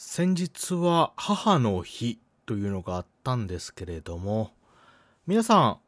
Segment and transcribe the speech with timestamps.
[0.00, 4.52] 先日は母の日というのがあったんですけれども、
[5.26, 5.78] 皆さん、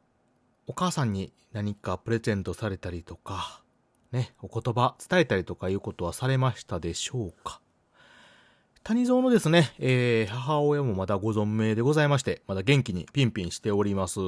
[0.66, 3.62] お母さんに何かプレゼントされたりとか、
[4.10, 7.60] ね、お言葉伝えたりとかいうことはされましたでしょうか？
[8.82, 14.18] 谷蔵のですね、えー、母親もまだご存命でございまして、まだ元気にピンピンしております。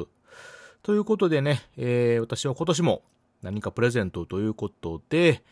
[0.84, 3.02] ということでね、えー、私は今年も
[3.42, 5.42] 何かプレゼントということで、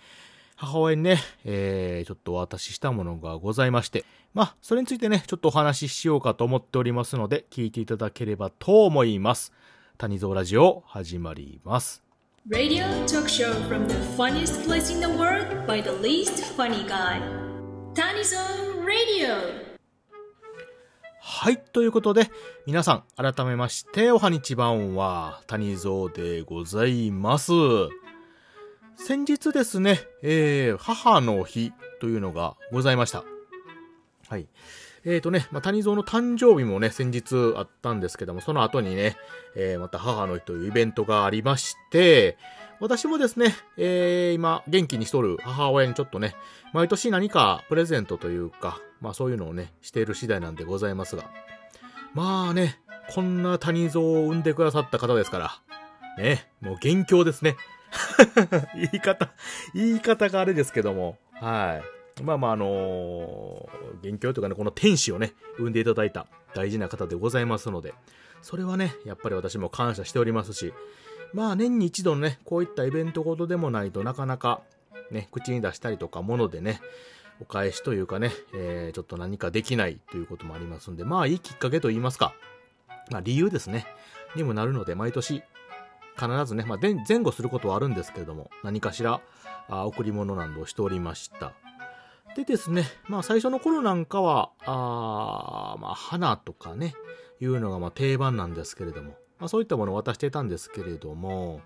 [0.60, 4.04] 母親にね、えー、ちょっとお渡ししたものがございまして、
[4.34, 9.54] まあ、それについてね、ちょっとお話ししようかと思っておりますので、聞いていただければと思います。
[9.96, 12.02] 谷蔵ラジオ、始まります。
[12.50, 17.22] Radio talk show from the funniest place in the world by the least funny guy.
[17.94, 18.38] 谷蔵
[18.84, 19.70] Radio!
[21.22, 21.56] はい。
[21.56, 22.30] ということで、
[22.66, 27.50] 皆さん、改めまして、おはにちばんは、谷蔵でございます。
[29.02, 33.24] 先日ですね、えー、母の日というのがございました。
[34.28, 34.46] はい。
[35.06, 39.16] えーとね、まあ、谷蔵の誕生日もね、先日あったんですけども、その後にね、
[39.56, 42.36] えー、また母の日というイベントがありまして、
[42.78, 46.36] 私もですね、えー、今、元気にしとる母親にちょっとね、
[46.74, 51.24] 毎年何かプレゼントというか、まあそういうのをね、している次第なんでございますが。
[52.12, 52.78] まあね、
[53.14, 55.50] こんな谷蔵を産んでくださった方ですから、
[56.22, 57.56] ね、もう元凶ですね。
[58.74, 59.30] 言い方、
[59.74, 61.80] 言い方があれですけども、は
[62.20, 62.22] い。
[62.22, 67.94] まあまあ、あのー、元凶というかね、この天使をね、産んでいただいた大事な方でございますので、
[68.42, 70.72] それはね、やっぱり私も感謝しておりますし、
[71.32, 74.62] まあ年に一度のね、こういったイベントごとでもないとなかなか、
[75.10, 76.80] ね、口に出したりとか、ものでね、
[77.40, 82.34] お返しというかね、えー、ちょっと何かできないということもありますんで、まあいいきっかけと言いますか、
[83.10, 83.86] まあ理由ですね、
[84.36, 85.42] にもなるので、毎年
[86.20, 89.20] 必ずね、まあ、前後することはあるんですけれども、何かしら、
[89.68, 91.52] あ贈り物などをしておりました。
[92.36, 96.94] でですね、まあ最初の頃なんかは、あまあ花とかね、
[97.40, 101.60] いうのがま定番なんですけれども、まあそういったものを渡していたんですけれども、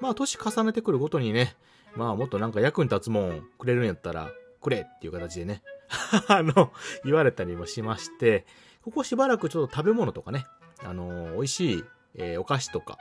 [0.00, 1.56] まあ年重ねてくるごとにね、
[1.94, 5.62] まあもっとなんか役に立つもんくれるんやったら、くれっていう形でね、
[6.28, 6.72] あの、
[7.04, 8.46] 言われたりもしまして、
[8.82, 10.46] ここしばらくちょっと食べ物とかね、
[10.82, 11.84] あの美味しい、
[12.14, 12.98] えー、お菓子とか、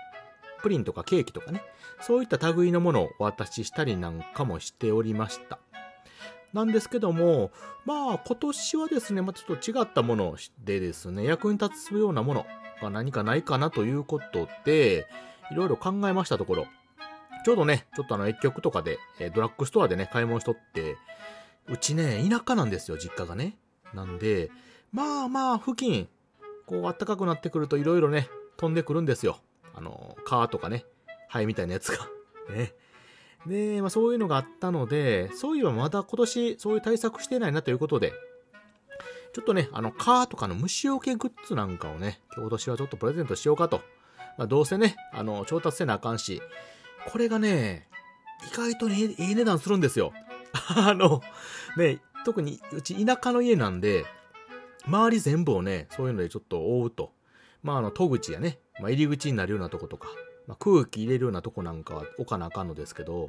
[0.62, 1.62] プリンとかケーキとかね、
[2.02, 5.60] そういった類のものをお渡ししたりなんかもしておりました。
[6.54, 7.52] なんですけども、
[7.86, 12.46] まあ今年はですね、まあ、ちょっと違ったものでですね、役に立つようなもの
[12.82, 15.08] が何かないかなということで、
[15.52, 16.68] いろいろ考えましたところ、
[17.46, 20.98] ちょうどね、ちょっとあの、駅局とかで、えドラッグストアでね、買い物しとって、
[21.68, 23.58] うちね、田舎なんですよ、実家がね。
[23.94, 24.52] なんで、
[24.92, 26.08] まあまあ、付近、
[26.66, 28.28] こう、暖かくなってくるといろいろね、
[28.58, 29.40] 飛んでくるんですよ。
[29.74, 30.86] あの、カーとかね、
[31.28, 32.08] ハエみたいなやつが
[32.54, 32.74] ね。
[33.46, 38.14] で、まあそういうのがあったので、そういえばまだ今年そういう対策してないなということで、
[39.34, 43.82] ちょっとね、あの、カーとかの虫除けグッズなんかをね、今年はちょっとプレゼントしようかと。
[44.38, 46.42] まあどうせね、あの、調達せなあかんし、
[47.08, 47.88] これがね、
[48.52, 50.14] 意外とね、いい値段するんですよ。
[50.76, 51.22] あの、
[51.78, 54.06] ね、特にうち田舎の家なんで、
[54.86, 57.12] 周り全部をね、そういうのでちょっと覆うと。
[57.64, 60.10] まあ、あの、戸口やね、まあ、入り口になるようなとことか、
[60.48, 63.28] まあ、空気入れるようなとこなんかは置かなあかんのですけど、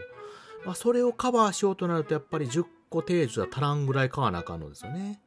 [0.64, 5.20] まあ、それをカバーしようとなると、やっぱり10個程度じゃ足らんぐらい買わなあかんのですよね。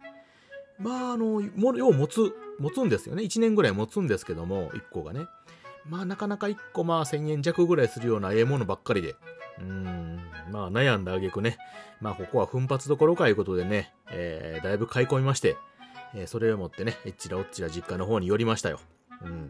[0.79, 3.23] まあ、あの、も、よう持つ、持つんですよね。
[3.23, 5.25] 1年ぐらい持つんですけども、1個がね。
[5.87, 9.15] まあ、なかなか1個、まあ、1000円弱ぐらいするようなええものばっかりで。
[9.59, 10.19] うーん、
[10.51, 11.57] まあ、悩んだあげくね。
[12.01, 15.57] まあ、ここは奮発どころかいうことでね、えー、だいぶ買い込みまして、
[16.15, 18.79] えー、それを持ってね、えっちらおっちら実家の方に寄りましたよ。
[19.21, 19.49] うん。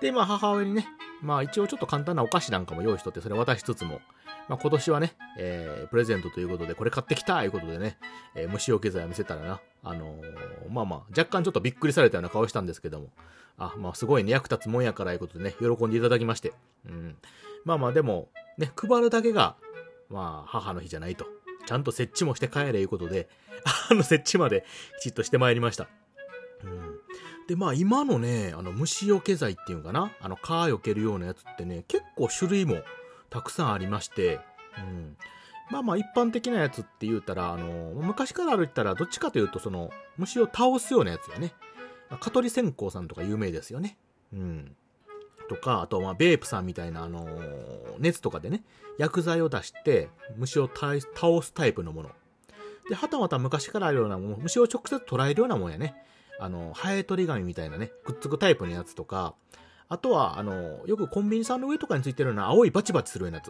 [0.00, 0.86] で、まあ母親にね、
[1.22, 4.00] まあ一応ちょっと簡単なお菓子なんかも用意しとって、それ渡しつつも、
[4.48, 7.98] まあ今年はね、えー、プレゼントということで、これ買ってきたということでね、
[8.34, 13.10] えー、虫除け剤を見せたらな、あのー、まあまあ、若干ちょっとびっくりされたような顔したんですけども、
[13.56, 16.52] あ、まあすごいね、役立つもんやからいうことでね、喜んでいただきまして、
[16.86, 17.16] うん。
[17.64, 18.28] まあまあでも、
[18.58, 19.56] ね、配るだけが、
[20.08, 21.26] まあ母の日じゃないと。
[21.66, 23.28] ちゃんと設置もして帰れいうことで、
[23.90, 24.64] あの設置まで
[25.00, 25.88] きちっとしてまいりました。
[26.62, 27.00] うん。
[27.46, 30.12] で、まあ今のね、あの虫除け剤っていうのかな？
[30.20, 32.82] あの蚊よけるようなやつってね、結構種類も
[33.30, 34.40] たくさんありまして、
[34.78, 35.16] うん。
[35.70, 41.54] まあまあ一般的なやつって言うたら、あの、昔からあるったらどっちかというとその虫を倒すようなやつやね。
[42.20, 43.98] 蚊取り線香さんとか有名ですよね。
[44.32, 44.76] うん。
[45.48, 47.26] とか、あとまあベープさんみたいなあの
[47.98, 48.62] 熱とかでね、
[48.98, 50.98] 薬剤を出して虫を倒
[51.42, 52.10] すタイプのもの。
[52.88, 55.94] で、はたまた昔からあるようなもの、虫を直接捉えるようなもんやね。
[56.38, 59.34] あの、ハエ取り紙みたいなね、くっつくタイプのやつとか、
[59.88, 63.48] あとは、あの、よくコンビニさんの上とかについてるような青いバチバチするようなやつ。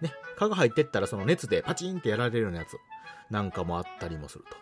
[0.00, 2.76] ね、蚊が入ってったらその熱でパチンってやられるようなやつ
[3.30, 4.56] なんかもあったりもすると。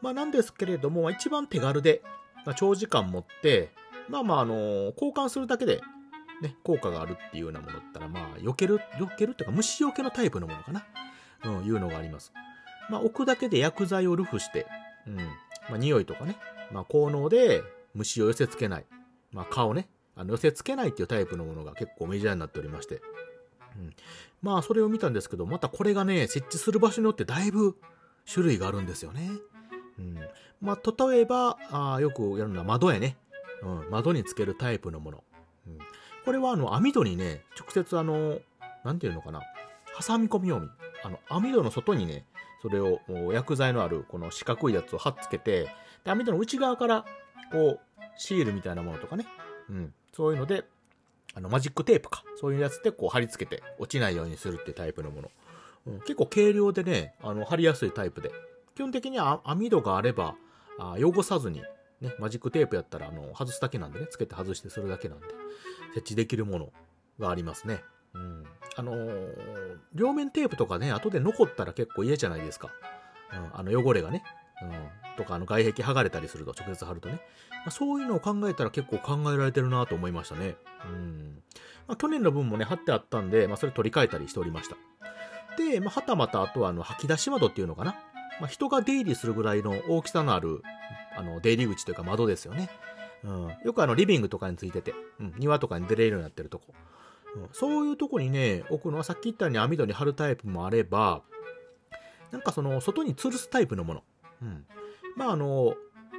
[0.00, 2.02] まあなんですけれども、一番手軽で、
[2.46, 3.70] ま、長時間持って、
[4.08, 4.54] まあまああの
[4.92, 5.80] 交換するだけで、
[6.40, 10.84] ね、効果があるっていうようなものだったら、まあ、避ける、避けるっていうか、虫除けのタイプのものかな。
[11.44, 12.32] うん、いうのがあります。
[12.90, 14.66] まあ、置くだけで薬剤をルフして、
[15.06, 15.22] うん、ま
[15.74, 16.36] あ、匂いとかね、
[16.70, 17.62] まあ、効能で
[17.94, 18.84] 虫を寄せ付けない。
[19.32, 23.00] まあ、顔ね、あの寄せ付けないっていうタイプのものが結構メジャーになっておりまして。
[23.76, 23.94] うん、
[24.42, 27.76] まあ、それを見たんですけど、またこれがね、設置する場所によってだいぶ
[28.30, 29.30] 種類があるんですよね。
[29.98, 30.18] うん。
[30.60, 33.16] まあ、例えば、あよくやるのは窓やね。
[33.62, 35.24] うん、窓につけるタイプのもの。
[35.66, 35.78] うん、
[36.24, 38.38] これはあの網戸にね、直接あの、
[38.84, 39.40] なんていうのかな、
[40.06, 40.68] 挟み込み用に、
[41.02, 42.24] あの網戸の外にね、
[42.62, 43.00] それを
[43.32, 45.68] 薬剤のあるこの四角いやつを貼っつけて、
[46.04, 47.04] で網戸の内側から
[47.52, 47.80] こう
[48.16, 49.26] シールみたいなものとかね、
[49.70, 50.64] うん、そういうので、
[51.34, 55.30] あのマジックテープか、そういうやつでこう貼り付けて落ちないようにするってタイプのもの。
[55.86, 58.30] うん、結構軽量でね、あの貼りやすいタイプで、
[58.74, 60.34] 基本的には網戸があれば、
[60.78, 61.62] あ汚さずに、
[62.00, 65.26] ね、マジックテープやったらあの外すだけなんでね、つけて外してするだけなんで、
[65.94, 66.72] 設置できるもの
[67.18, 67.82] がありますね。
[68.14, 68.44] うん。
[68.76, 72.70] あのー、両面テープとかね、後で残ったら結構嫌じゃないですか。
[73.32, 74.24] うん、あの汚れがね。
[74.62, 77.20] うん、とか、あの外壁剥がれたりすると、直接貼るとね。
[77.50, 80.56] まあ、そういうのを考えたら結構考えられてるなと思いましたね。
[80.86, 81.42] うん。
[81.86, 84.76] まあ、去年の分もね、貼ってあったんで、まあ、それ取り替えたりしておりました。
[85.56, 87.92] で、まあ、はたまた、あとは、あの、吐き出し窓っていうのかな。
[88.40, 90.62] まあ、人が出入りするぐらいの大きさのある、
[91.16, 92.70] あの、出入り口というか窓ですよね。
[93.24, 93.48] うん。
[93.64, 96.74] よくあの、リビングとかについてて、うん、庭とかに出れるようになってるとこ。
[97.36, 101.22] うん、そういうとこにね、置くのはさっき言ったように網戸に貼るタイプもあれば、
[102.30, 104.02] なんかその、外に吊るすタイプのもの。
[104.42, 104.66] うん。
[105.16, 105.74] まああの、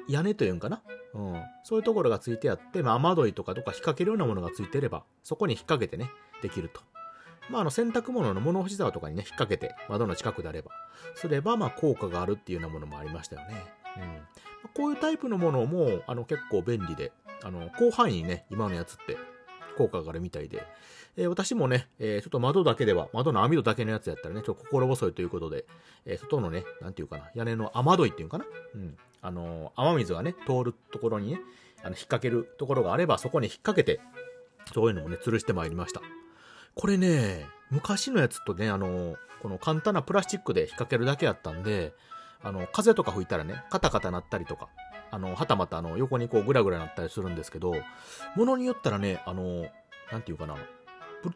[0.08, 0.82] 屋根というんかな。
[1.14, 1.44] うん。
[1.64, 6.12] そういうところがついてあって、まあ雨どいとかとか引っ掛けるようなものがついてれば、そこに引っ掛けてね、
[6.42, 6.82] できると。
[7.50, 10.72] まあ、あの洗濯物の物干し竿とかにね、引っ掛けて窓の近くであれば、
[11.16, 13.66] すれば、まあ効果があるっていうようなものもありましたよね。
[13.98, 14.04] うん。
[14.74, 17.12] こういうタイプのものも、あの結構便利で、
[17.44, 19.18] あの、広範囲にね、今のやつって
[19.78, 20.63] 効果があるみたいで、
[21.18, 25.66] えー、私もね、えー、ちょっと窓だけでは、窓の網戸だけのやつやったらね、ちょっと心細いということで、
[26.06, 31.42] えー、外のね、なんていうかな、屋根の雨どいっていうかな、うん、あの雨水がね、通るところにね、
[31.84, 34.00] あの、引っ掛けるところがあれば、そこに引っ掛けて、
[34.74, 36.02] そういうのをね、吊るしてまいりました。
[36.75, 41.94] これね、昔のやつとね、あの、この簡単なプラスチックで引っ掛けるだけやったんで、
[42.44, 44.70] あの、風とか吹いたらね、カタカタ鳴ったりとか、
[45.12, 47.74] あの、はたまたあの、横にこうグラグラなったりするんですけど、
[48.36, 49.68] ものによったらね、あの、
[50.12, 50.56] なんていうかな、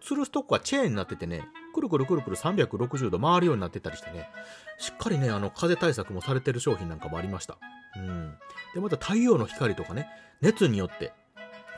[0.01, 4.29] ツルストックはチェーンになっててね、くるくるくるくる360度回るようになってたりしてね、
[4.79, 7.57] しっかりね、あの、風対策もされてる商品なんかもありました。
[7.97, 8.33] うん。
[8.73, 10.07] で、また太陽の光とかね、
[10.41, 11.13] 熱によって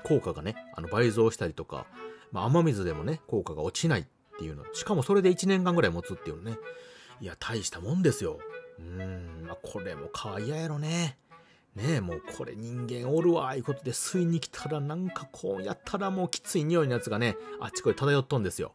[0.04, 1.86] 効果がね、あの、倍増したりとか、
[2.32, 4.06] まあ、雨水でもね、効果が落ちないっ
[4.38, 4.64] ていうの。
[4.74, 6.58] しかもそれで1年間ぐらい持つっていうのね。
[7.20, 8.40] いや、大したもんですよ。
[8.80, 11.18] うん、まあ、これも可愛いやろね。
[11.76, 18.74] ねえ、もうこれ人間おるわ、いうことで吸いに来たらなんかこうやったらもうきつい匂いのやつがね、あっちこい漂っとんですよ。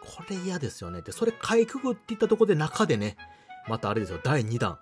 [0.00, 1.02] これ嫌ですよね。
[1.02, 3.16] で、それかいくぐっていったとこで中でね、
[3.66, 4.78] またあれですよ、第2弾。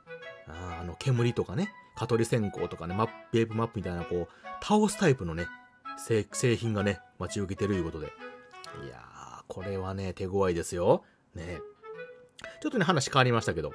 [0.49, 4.29] ああの、煙とかね、蚊取り線香とかね、マップ、ベープマップみたいなこう、
[4.62, 5.49] 倒すタイプのね、
[5.97, 6.26] 製
[6.56, 8.06] 品がね、待ち受けてるいうことで。
[8.06, 11.05] いやー、これはね、手強いですよ。
[11.35, 11.61] ね
[12.61, 13.73] ちょっとね、話変わりましたけど、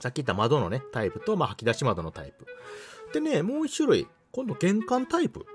[0.00, 2.46] さっき言った窓のね、タイプと、まあ、吐き出し窓のタイプ。
[3.12, 5.46] でね、もう一種類、今度玄関タイプ。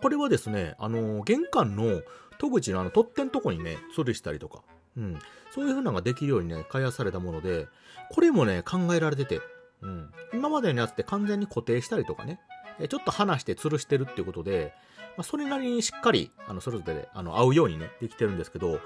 [0.00, 2.02] これはですね、あの、玄関の
[2.38, 4.62] 戸口のあの取っ手のとこにね、吊るしたりとか、
[4.96, 5.18] うん、
[5.54, 7.68] そういう風なのができるようにね、開発されたもので、
[8.10, 9.40] これもね、考えられてて、
[9.82, 12.40] うん、今までのやつって完全に固定したりとかね、
[12.88, 14.72] ちょっと離して吊るしてるっていうことで、
[15.16, 18.80] まあ、それなりにしっかり、あの、それぞれ、あの、合うようにね、できてるんですけど、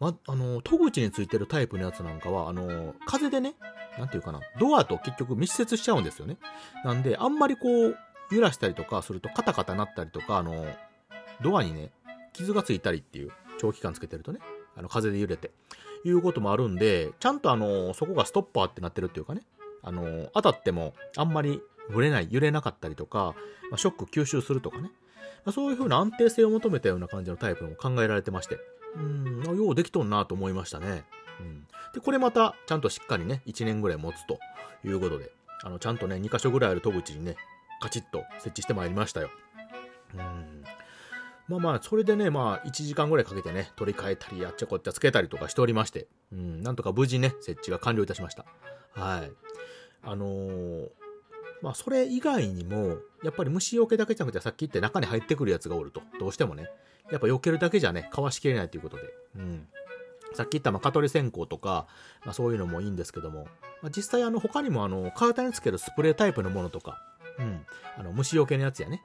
[0.00, 3.54] ま、あの、戸口についてるタイプのやつなんかは、あの、風でね、
[3.98, 6.36] なんていうかな、ドアと結局密接しちゃうんですよね。
[6.84, 7.96] なんで、あんまりこう、
[8.30, 10.66] 揺らしたりとかするとカタカタなったりとか、あの、
[11.42, 11.90] ドアにね、
[12.32, 14.40] 傷がついたりっていう、長期間つけてるとね、
[14.76, 15.50] あの、風で揺れて、
[16.04, 19.42] いうこともあるんで、ちゃんとあの、そこがストッパーってなってるっていうかね、
[19.82, 23.34] あの、当たってもあんまりぶれない、揺れなかったりとか、
[23.70, 24.90] まあ、ショック吸収するとかね、
[25.44, 28.58] まあ、そういう風な安定性を求めたような感じのタイプも考えられてまして、
[28.96, 31.04] うん、ようできとんなと思いましたね。
[31.40, 31.66] うん。
[31.94, 34.38] で、これまた、ちゃんとしっかりね、1年ぐらい持つと
[34.84, 35.30] いうことで、
[35.62, 37.36] あの、ちゃんとね、2箇所ぐらいある戸口にね、
[37.80, 39.30] カチッと設置してまいりましたよ。
[40.14, 40.64] うん。
[41.48, 48.44] まあまあ、それでね、まあ、1時間ぐらいかけてね、取り替えたり、やっちゃこっちゃつけたりとかしておりまして、うん、なんとか無事ね、設置が完了いたしました。
[48.92, 49.32] はい。
[50.02, 50.88] あのー、
[51.62, 56.02] まあ、それ以外にも、やっぱり虫除けだけじゃなくて、さっき言って中に入ってくるやつがおると。
[56.20, 56.70] どうしてもね。
[57.10, 59.02] やっぱ避けるだけじゃね、かわしきれないということで。
[59.36, 59.66] うん。
[60.34, 61.86] さっき言ったまあ蚊取り線香とか、
[62.24, 63.46] まあ、そういうのもいいんですけども、
[63.82, 67.02] まあ、実際あの他にもあの体につけるスプレータイプのものとか、
[67.38, 67.64] うん、
[67.96, 69.02] あの虫除けのやつやね。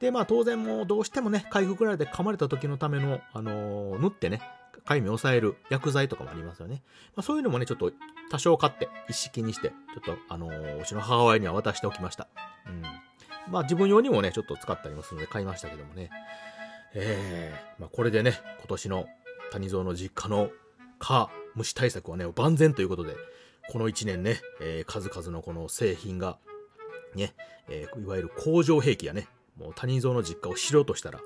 [0.00, 4.42] で、まあ当然もうどうしてもね、回復ぐらいで噛まれた時のための、あのー、縫ってね、
[4.84, 6.82] かゆみを抑える薬剤とかもありますよね。
[7.14, 7.92] まあ、そういうのもね、ちょっと
[8.30, 9.74] 多少買って一式にして、ちょ
[10.12, 12.28] っとあのー、うちの母親には渡しておきました。
[12.66, 12.82] うん。
[13.52, 16.10] まあ自分用にもね、ちょっと使ったりもするので買いましたけどもね。
[16.94, 19.06] えー、まあこれでね、今年の
[19.52, 20.50] 谷蔵の実家の
[20.98, 23.14] 蚊、虫対策はね、万全ということで、
[23.70, 26.38] この1年ね、えー、数々のこの製品が、
[27.14, 27.34] ね、
[27.68, 31.20] えー、いわゆる工場兵器やね、もう谷蔵の実家を知ろうとしたら、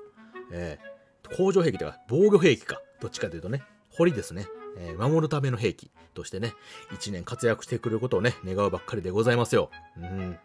[0.51, 4.47] えー、工場兵器というか防御兵器か、どっちかというとね、堀ですね。
[4.77, 6.53] えー、守るための兵器としてね、
[6.93, 9.71] 一年活躍してくれることをね、願うばっかりでございますよ。
[9.97, 10.37] うん。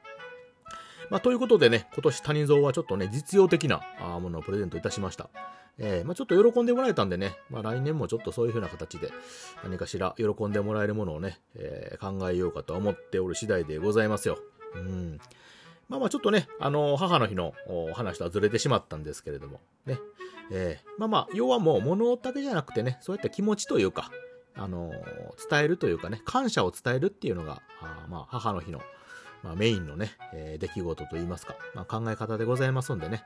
[1.10, 3.82] まあ、ということでね、今年谷蔵はちょっとね、実用的な
[4.20, 5.28] ものをプレゼントいたしました。
[5.78, 9.10] えー、まあ、ちょっと喜んでもらえたんでね、まあ、来年もちょっとそういう風な形で
[9.64, 14.38] 何かしら喜んでもらえるものをね、えー、考えようかと思っておる次第でございますよ。
[14.76, 15.18] うん。
[15.88, 17.54] まあまあちょっとね、あの、母の日の
[17.92, 19.98] 話とはずれてしまったんですけれども、ね。
[20.50, 24.10] えー、まあまあ、要はもう物だけじゃなくてね、そういった気持ちというか、
[24.56, 24.92] あの
[25.50, 28.80] 伝えるというかね、感謝を伝えるっていうのが、あまあ、母の日の
[29.44, 33.24] まあ、メインのね、えー、出来事といいますか、まあ、考え方でございますんでね。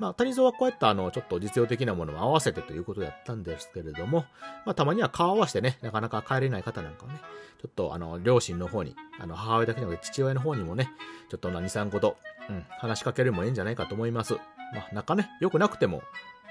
[0.00, 4.24] まあ、谷蔵はこうやってあの、ちょっと実用的なものも合わせてということやったんですけれども、
[4.66, 7.20] まあ、たまには顔合わせてね、なかなか帰れない方なんかはね、
[7.62, 10.90] ちょっとあの、両親の方に、あの、母親だけじゃなくて父親の方にもね、
[11.30, 12.16] ちょっと何、3個と、
[12.48, 14.34] うん、話しかけるもいいんじゃないかと思います。
[14.34, 14.40] ま
[14.80, 16.02] あ、仲ね、良くなくても、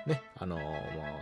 [0.09, 0.67] ね、あのー、も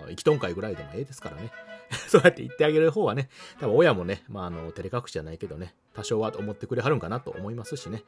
[0.05, 1.51] う、生きとんかいぐらいでもええですからね。
[2.09, 3.29] そうやって言ってあげる方はね、
[3.59, 8.03] 多分親もね、まあ、あの、照れ隠しじゃないけどね、多少は思ってくれはるんかなと思いますしね。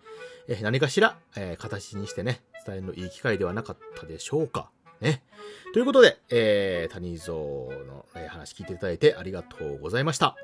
[0.48, 4.71] え何かしら、えー、形にしてね、伝えるのいい機会ではなかったでしょうか。
[5.01, 5.24] ね。
[5.74, 7.33] ということで、えー、谷蔵
[7.86, 10.36] の、え話聞いていただいてありがとうございました。